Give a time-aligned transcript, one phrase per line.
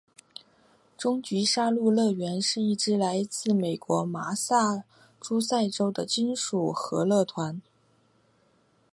[0.97, 4.83] 终极杀戮乐团是一支来自美国麻萨
[5.19, 7.61] 诸塞州的金属核乐团。